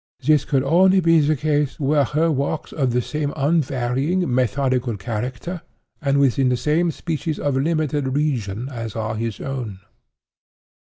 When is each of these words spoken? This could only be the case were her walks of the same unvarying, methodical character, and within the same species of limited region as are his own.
This 0.25 0.45
could 0.45 0.63
only 0.63 0.99
be 0.99 1.19
the 1.19 1.35
case 1.35 1.79
were 1.79 2.03
her 2.05 2.31
walks 2.31 2.73
of 2.73 2.91
the 2.91 3.03
same 3.03 3.31
unvarying, 3.35 4.33
methodical 4.33 4.97
character, 4.97 5.61
and 6.01 6.19
within 6.19 6.49
the 6.49 6.57
same 6.57 6.89
species 6.89 7.37
of 7.37 7.55
limited 7.55 8.07
region 8.15 8.67
as 8.71 8.95
are 8.95 9.13
his 9.13 9.39
own. 9.39 9.77